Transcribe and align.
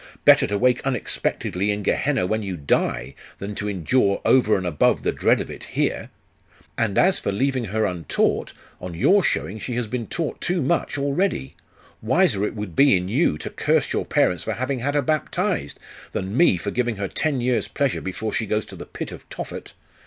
Better 0.25 0.47
to 0.47 0.57
wake 0.57 0.81
unexpectedly 0.81 1.69
in 1.69 1.83
Gehenna 1.83 2.25
when 2.25 2.41
you 2.41 2.57
die, 2.57 3.13
than 3.37 3.53
to 3.53 3.69
endure 3.69 4.19
over 4.25 4.57
and 4.57 4.65
above 4.65 5.03
the 5.03 5.11
dread 5.11 5.39
of 5.39 5.51
it 5.51 5.63
here. 5.63 6.09
And 6.75 6.97
as 6.97 7.19
for 7.19 7.31
leaving 7.31 7.65
her 7.65 7.85
untaught, 7.85 8.51
on 8.79 8.95
your 8.95 9.17
own 9.17 9.21
showing 9.21 9.59
she 9.59 9.75
has 9.75 9.85
been 9.85 10.07
taught 10.07 10.41
too 10.41 10.63
much 10.63 10.97
already. 10.97 11.53
Wiser 12.01 12.43
it 12.43 12.55
would 12.55 12.75
be 12.75 12.97
in 12.97 13.09
you 13.09 13.37
to 13.37 13.51
curse 13.51 13.93
your 13.93 14.05
parents 14.07 14.43
for 14.43 14.53
having 14.53 14.79
had 14.79 14.95
her 14.95 15.03
baptized, 15.03 15.77
than 16.13 16.35
me 16.35 16.57
for 16.57 16.71
giving 16.71 16.95
her 16.95 17.07
ten 17.07 17.39
years' 17.39 17.67
pleasure 17.67 18.01
before 18.01 18.33
she 18.33 18.47
goes 18.47 18.65
to 18.65 18.75
the 18.75 18.87
pit 18.87 19.11
of 19.11 19.29
Tophet. 19.29 19.73